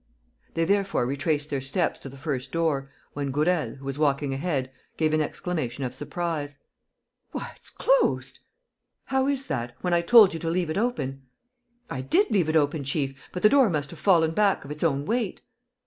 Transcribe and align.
They 0.55 0.65
therefore 0.65 1.05
retraced 1.05 1.51
their 1.51 1.61
steps 1.61 1.99
to 1.99 2.09
the 2.09 2.17
first 2.17 2.51
door, 2.51 2.89
when 3.13 3.29
Gourel, 3.29 3.75
who 3.75 3.85
was 3.85 3.99
walking 3.99 4.33
ahead, 4.33 4.71
gave 4.97 5.13
an 5.13 5.21
exclamation 5.21 5.83
of 5.83 5.93
surprise: 5.93 6.57
"Why, 7.33 7.51
it's 7.55 7.69
closed!..." 7.69 8.39
"How 9.11 9.27
is 9.27 9.45
that? 9.45 9.75
When 9.81 9.93
I 9.93 10.01
told 10.01 10.33
you 10.33 10.39
to 10.39 10.49
leave 10.49 10.71
it 10.71 10.77
open!" 10.79 11.21
"I 11.87 12.01
did 12.01 12.31
leave 12.31 12.49
it 12.49 12.55
open, 12.55 12.83
chief, 12.83 13.13
but 13.31 13.43
the 13.43 13.49
door 13.49 13.69
must 13.69 13.91
have 13.91 13.99
fallen 13.99 14.31
back 14.31 14.65
of 14.65 14.71
its 14.71 14.83
own 14.83 15.05
weight." 15.05 15.41